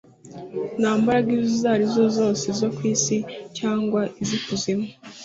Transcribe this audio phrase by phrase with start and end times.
[0.79, 3.17] Nta mbaraga izo arizo zose zo ku isi
[3.57, 4.87] cyangwa iz'ikuzimu